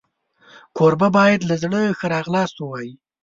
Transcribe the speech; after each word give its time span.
کوربه 0.77 1.07
باید 1.17 1.41
له 1.49 1.55
زړه 1.63 1.81
ښه 1.99 2.07
راغلاست 2.15 2.55
ووایي. 2.57 2.93